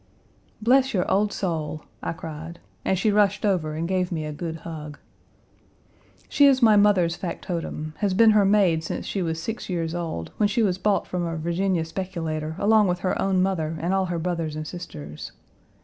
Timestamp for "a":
4.25-4.33, 11.23-11.37